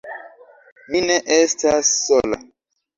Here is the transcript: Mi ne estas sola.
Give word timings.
Mi 0.89 1.03
ne 1.11 1.19
estas 1.37 1.95
sola. 2.03 2.45